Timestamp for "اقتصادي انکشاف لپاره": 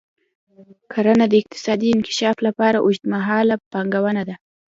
1.41-2.77